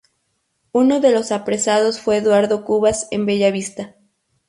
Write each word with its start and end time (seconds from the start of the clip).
Uno 0.71 0.99
de 0.99 1.11
los 1.11 1.31
apresados 1.31 1.99
fue 1.99 2.17
Eduardo 2.17 2.65
Cubas 2.65 3.07
en 3.11 3.27
Bella 3.27 3.51
Vista. 3.51 3.97